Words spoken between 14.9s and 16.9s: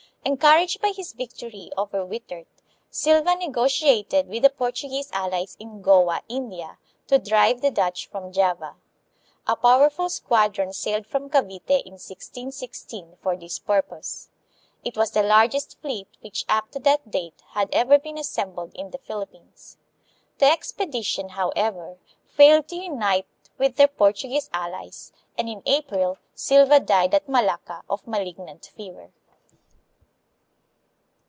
was the largest fleet which up to